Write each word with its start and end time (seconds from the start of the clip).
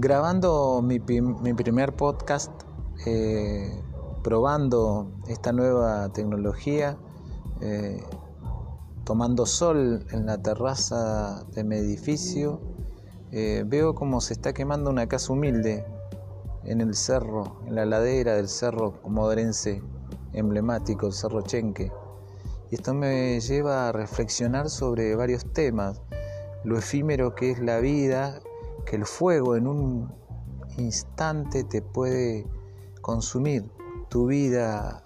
grabando 0.00 0.80
mi, 0.82 1.00
primer 1.00 1.96
podcast, 1.96 2.52
eh, 3.04 3.82
probando 4.22 5.10
esta 5.26 5.52
nueva 5.52 6.08
tecnología, 6.12 6.96
eh, 7.60 8.00
tomando 9.04 9.44
sol 9.46 10.06
en 10.10 10.26
la 10.26 10.40
terraza 10.40 11.44
de 11.52 11.64
mi 11.64 11.76
edificio, 11.76 12.60
eh, 13.32 13.64
veo 13.66 13.94
cómo 13.94 14.20
se 14.20 14.34
está 14.34 14.52
quemando 14.52 14.90
una 14.90 15.08
casa 15.08 15.32
humilde 15.32 15.84
en 16.64 16.80
el 16.80 16.94
cerro, 16.94 17.60
en 17.66 17.74
la 17.74 17.84
ladera 17.84 18.36
del 18.36 18.48
cerro 18.48 19.00
modorense 19.04 19.82
emblemático, 20.32 21.06
el 21.06 21.12
Cerro 21.12 21.42
Chenque. 21.42 21.90
Y 22.70 22.76
esto 22.76 22.94
me 22.94 23.40
lleva 23.40 23.88
a 23.88 23.92
reflexionar 23.92 24.68
sobre 24.68 25.16
varios 25.16 25.52
temas, 25.52 26.02
lo 26.64 26.78
efímero 26.78 27.34
que 27.34 27.50
es 27.50 27.58
la 27.58 27.78
vida, 27.78 28.40
que 28.88 28.96
el 28.96 29.04
fuego 29.04 29.54
en 29.56 29.66
un 29.66 30.10
instante 30.78 31.62
te 31.62 31.82
puede 31.82 32.46
consumir 33.02 33.70
tu 34.08 34.26
vida 34.26 35.04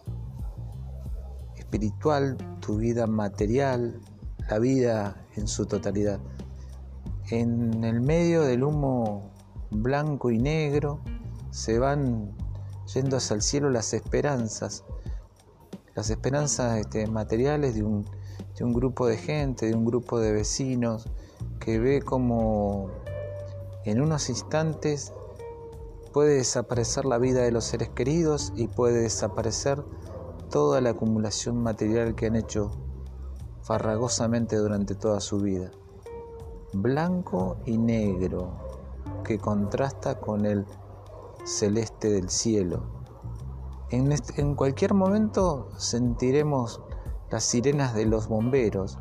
espiritual, 1.56 2.36
tu 2.60 2.77
vida 2.77 3.08
material, 3.08 4.00
la 4.48 4.60
vida 4.60 5.27
en 5.34 5.48
su 5.48 5.66
totalidad. 5.66 6.20
En 7.30 7.82
el 7.82 8.00
medio 8.00 8.42
del 8.42 8.62
humo 8.62 9.32
blanco 9.70 10.30
y 10.30 10.38
negro 10.38 11.00
se 11.50 11.80
van 11.80 12.30
yendo 12.94 13.16
hacia 13.16 13.34
el 13.34 13.42
cielo 13.42 13.69
las 13.69 13.94
esperanzas, 13.94 14.84
las 15.96 16.08
esperanzas 16.08 16.78
este, 16.78 17.08
materiales 17.08 17.74
de 17.74 17.83
un, 17.83 18.05
de 18.56 18.64
un 18.64 18.72
grupo 18.72 19.08
de 19.08 19.16
gente, 19.16 19.66
de 19.66 19.74
un 19.74 19.84
grupo 19.84 20.20
de 20.20 20.33
vecinos 20.33 21.08
que 21.58 21.80
ve 21.80 22.00
como 22.00 23.02
en 23.84 24.00
unos 24.00 24.28
instantes 24.28 25.12
puede 26.12 26.36
desaparecer 26.36 27.05
la 27.05 27.19
vida 27.19 27.41
de 27.42 27.50
los 27.50 27.64
seres 27.64 27.89
queridos 27.89 28.52
y 28.55 28.69
puede 28.69 29.00
desaparecer 29.02 29.83
toda 30.50 30.80
la 30.80 30.91
acumulación 30.91 31.62
material 31.62 32.14
que 32.14 32.27
han 32.27 32.36
hecho 32.36 32.70
farragosamente 33.62 34.56
durante 34.56 34.94
toda 34.94 35.20
su 35.20 35.39
vida. 35.39 35.70
Blanco 36.74 37.56
y 37.64 37.78
negro 37.78 38.52
que 39.24 39.39
contrasta 39.39 40.20
con 40.20 40.46
el 40.46 40.67
celeste 41.44 42.11
del 42.11 42.28
cielo. 42.28 42.83
En, 43.91 44.55
cualquier 44.55 44.94
momento 44.94 45.69
sentiremos 45.77 46.80
las 47.30 47.44
sirenas 47.44 47.94
de 47.94 48.06
los 48.06 48.28
bomberos 48.28 48.98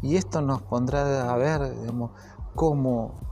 y 0.00 0.16
esto 0.16 0.40
nos 0.40 0.62
pondrá 0.62 1.30
a 1.30 1.36
ver 1.36 1.74
cómo 2.54 3.27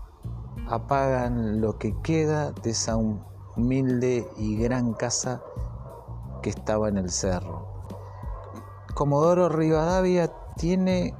apagan 0.69 1.61
lo 1.61 1.79
que 1.79 1.95
queda 2.03 2.53
de 2.53 2.71
esa 2.71 2.97
humilde 2.97 4.29
y 4.37 4.57
gran 4.57 4.95
casa 4.95 5.43
que 6.43 6.51
estaba 6.51 6.89
en 6.89 6.99
el 6.99 7.11
cerro. 7.11 7.67
Comodoro 8.95 9.49
Rivadavia 9.49 10.33
tiene 10.57 11.15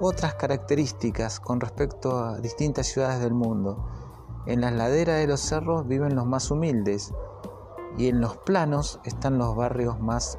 otras 0.00 0.34
características 0.34 1.40
con 1.40 1.60
respecto 1.60 2.18
a 2.18 2.38
distintas 2.38 2.86
ciudades 2.86 3.20
del 3.20 3.34
mundo. 3.34 3.86
En 4.46 4.60
las 4.62 4.72
laderas 4.72 5.18
de 5.18 5.26
los 5.26 5.40
cerros 5.40 5.86
viven 5.86 6.16
los 6.16 6.26
más 6.26 6.50
humildes 6.50 7.12
y 7.96 8.08
en 8.08 8.20
los 8.20 8.36
planos 8.38 9.00
están 9.04 9.38
los 9.38 9.54
barrios 9.54 10.00
más 10.00 10.38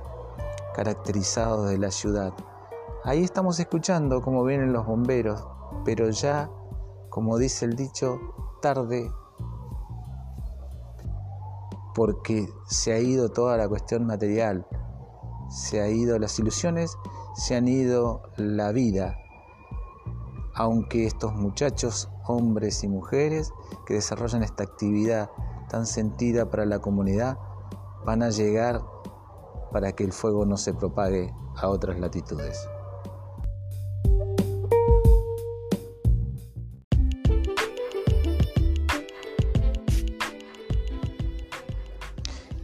caracterizados 0.73 1.69
de 1.69 1.77
la 1.77 1.91
ciudad. 1.91 2.33
Ahí 3.03 3.23
estamos 3.23 3.59
escuchando 3.59 4.21
cómo 4.21 4.43
vienen 4.43 4.73
los 4.73 4.85
bomberos, 4.85 5.47
pero 5.85 6.09
ya 6.09 6.49
como 7.11 7.37
dice 7.37 7.65
el 7.65 7.75
dicho, 7.75 8.19
tarde 8.61 9.11
porque 11.93 12.47
se 12.65 12.93
ha 12.93 12.99
ido 12.99 13.29
toda 13.29 13.57
la 13.57 13.67
cuestión 13.67 14.05
material, 14.05 14.65
se 15.49 15.81
ha 15.81 15.89
ido 15.89 16.17
las 16.19 16.39
ilusiones, 16.39 16.97
se 17.35 17.57
han 17.57 17.67
ido 17.67 18.23
la 18.37 18.71
vida. 18.71 19.17
Aunque 20.55 21.05
estos 21.05 21.33
muchachos, 21.35 22.09
hombres 22.25 22.81
y 22.85 22.87
mujeres 22.87 23.51
que 23.85 23.95
desarrollan 23.95 24.43
esta 24.43 24.63
actividad 24.63 25.29
tan 25.69 25.85
sentida 25.85 26.49
para 26.49 26.65
la 26.65 26.79
comunidad, 26.79 27.37
van 28.05 28.23
a 28.23 28.29
llegar 28.29 28.81
para 29.73 29.91
que 29.91 30.05
el 30.05 30.13
fuego 30.13 30.45
no 30.45 30.55
se 30.55 30.73
propague 30.73 31.35
a 31.57 31.67
otras 31.67 31.99
latitudes. 31.99 32.69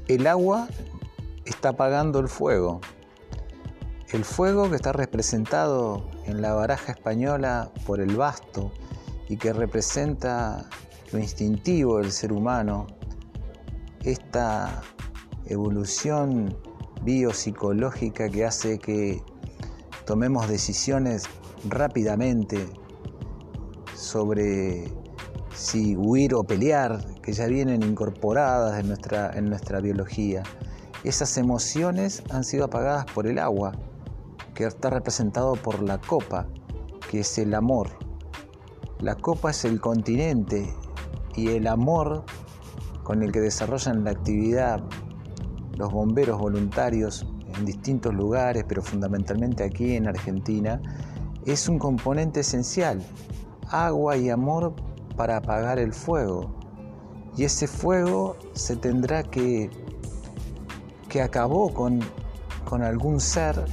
El 0.07 0.25
agua 0.25 0.69
está 1.43 1.69
apagando 1.69 2.19
el 2.19 2.29
fuego. 2.29 2.79
El 4.13 4.23
fuego 4.23 4.69
que 4.69 4.77
está 4.77 4.93
representado 4.93 6.09
en 6.25 6.41
la 6.41 6.53
baraja 6.53 6.93
española 6.93 7.71
por 7.85 7.99
el 7.99 8.15
basto 8.15 8.71
y 9.27 9.35
que 9.35 9.51
representa 9.51 10.69
lo 11.11 11.19
instintivo 11.19 11.97
del 11.97 12.13
ser 12.13 12.31
humano, 12.31 12.87
esta 14.03 14.81
evolución 15.47 16.57
biopsicológica 17.01 18.29
que 18.29 18.45
hace 18.45 18.79
que 18.79 19.21
tomemos 20.05 20.47
decisiones 20.47 21.25
rápidamente 21.67 22.65
sobre 23.93 24.85
si 25.53 25.97
huir 25.97 26.33
o 26.33 26.45
pelear, 26.45 27.03
que 27.27 27.33
ya 27.33 27.45
vienen 27.47 27.83
incorporadas 27.83 28.79
en 28.79 28.87
nuestra, 28.87 29.31
en 29.37 29.49
nuestra 29.49 29.81
biología. 29.81 30.43
Esas 31.03 31.37
emociones 31.37 32.23
han 32.29 32.45
sido 32.45 32.63
apagadas 32.63 33.03
por 33.03 33.27
el 33.27 33.37
agua, 33.37 33.73
que 34.55 34.63
está 34.63 34.89
representado 34.89 35.57
por 35.57 35.83
la 35.83 35.97
copa, 35.97 36.47
que 37.11 37.19
es 37.19 37.37
el 37.37 37.53
amor. 37.53 37.89
La 39.01 39.15
copa 39.15 39.51
es 39.51 39.65
el 39.65 39.81
continente 39.81 40.73
y 41.35 41.49
el 41.49 41.67
amor 41.67 42.23
con 43.03 43.21
el 43.21 43.33
que 43.33 43.41
desarrollan 43.41 44.05
la 44.05 44.11
actividad 44.11 44.81
los 45.75 45.91
bomberos 45.91 46.39
voluntarios 46.39 47.27
en 47.57 47.65
distintos 47.65 48.13
lugares, 48.13 48.63
pero 48.69 48.81
fundamentalmente 48.81 49.65
aquí 49.65 49.97
en 49.97 50.07
Argentina, 50.07 50.81
es 51.45 51.67
un 51.67 51.77
componente 51.77 52.39
esencial. 52.39 53.03
Agua 53.69 54.15
y 54.15 54.29
amor 54.29 54.75
para 55.17 55.35
apagar 55.35 55.77
el 55.77 55.91
fuego. 55.91 56.66
Y 57.37 57.43
ese 57.43 57.67
fuego 57.67 58.35
se 58.53 58.75
tendrá 58.75 59.23
que, 59.23 59.69
que 61.07 61.21
acabó 61.21 61.71
con, 61.73 61.99
con 62.65 62.81
algún 62.81 63.19
ser 63.19 63.63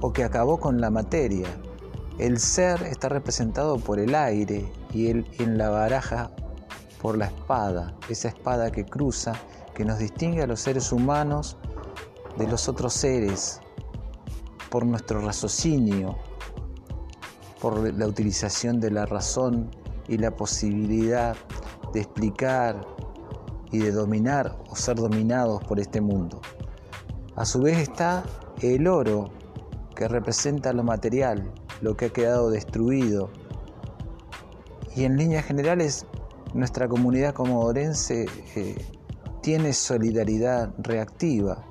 o 0.00 0.12
que 0.12 0.24
acabó 0.24 0.58
con 0.58 0.80
la 0.80 0.90
materia. 0.90 1.48
El 2.18 2.38
ser 2.38 2.82
está 2.82 3.08
representado 3.08 3.78
por 3.78 3.98
el 3.98 4.14
aire 4.14 4.72
y 4.92 5.08
el, 5.08 5.26
en 5.38 5.58
la 5.58 5.68
baraja 5.68 6.30
por 7.00 7.16
la 7.16 7.26
espada, 7.26 7.94
esa 8.08 8.28
espada 8.28 8.72
que 8.72 8.84
cruza, 8.84 9.34
que 9.74 9.84
nos 9.84 9.98
distingue 9.98 10.42
a 10.42 10.46
los 10.46 10.60
seres 10.60 10.90
humanos 10.90 11.56
de 12.38 12.48
los 12.48 12.68
otros 12.68 12.94
seres, 12.94 13.60
por 14.70 14.84
nuestro 14.84 15.20
raciocinio, 15.20 16.16
por 17.60 17.94
la 17.94 18.06
utilización 18.06 18.80
de 18.80 18.90
la 18.90 19.06
razón 19.06 19.70
y 20.08 20.18
la 20.18 20.30
posibilidad 20.30 21.36
de 21.98 22.02
explicar 22.02 22.86
y 23.72 23.78
de 23.78 23.90
dominar 23.90 24.56
o 24.70 24.76
ser 24.76 24.96
dominados 24.96 25.62
por 25.64 25.80
este 25.80 26.00
mundo. 26.00 26.40
A 27.34 27.44
su 27.44 27.60
vez 27.60 27.78
está 27.78 28.24
el 28.62 28.86
oro, 28.86 29.30
que 29.96 30.06
representa 30.06 30.72
lo 30.72 30.84
material, 30.84 31.52
lo 31.80 31.96
que 31.96 32.06
ha 32.06 32.10
quedado 32.10 32.50
destruido. 32.50 33.30
Y 34.94 35.04
en 35.04 35.16
líneas 35.16 35.44
generales, 35.44 36.06
nuestra 36.54 36.86
comunidad 36.86 37.34
comodorense 37.34 38.26
eh, 38.54 38.76
tiene 39.42 39.72
solidaridad 39.72 40.72
reactiva, 40.78 41.64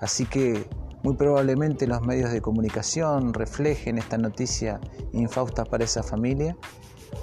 así 0.00 0.26
que 0.26 0.68
muy 1.02 1.16
probablemente 1.16 1.88
los 1.88 2.02
medios 2.02 2.30
de 2.30 2.40
comunicación 2.40 3.34
reflejen 3.34 3.98
esta 3.98 4.16
noticia 4.16 4.80
infausta 5.12 5.64
para 5.64 5.84
esa 5.84 6.04
familia 6.04 6.56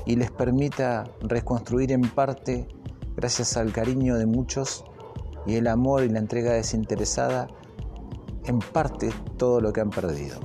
y 0.05 0.15
les 0.15 0.31
permita 0.31 1.05
reconstruir 1.21 1.91
en 1.91 2.01
parte, 2.01 2.67
gracias 3.15 3.57
al 3.57 3.71
cariño 3.71 4.17
de 4.17 4.25
muchos 4.25 4.85
y 5.45 5.55
el 5.55 5.67
amor 5.67 6.03
y 6.03 6.09
la 6.09 6.19
entrega 6.19 6.53
desinteresada, 6.53 7.47
en 8.45 8.59
parte 8.59 9.11
todo 9.37 9.61
lo 9.61 9.73
que 9.73 9.81
han 9.81 9.89
perdido. 9.89 10.39